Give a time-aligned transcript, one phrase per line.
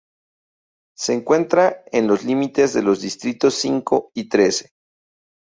[0.97, 4.71] Se encuentra en los límites de los distritos cinco y trece.